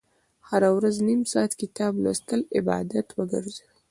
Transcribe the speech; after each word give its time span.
هره 0.49 0.69
ورځ 0.77 0.95
نیم 1.07 1.21
ساعت 1.31 1.51
کتاب 1.61 1.93
لوستل 2.03 2.41
عادت 2.73 3.07
وګرځوئ. 3.13 3.71